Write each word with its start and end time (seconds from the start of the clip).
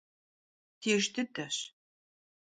Mıbdêjj 0.69 1.05
dıdeş. 1.13 1.57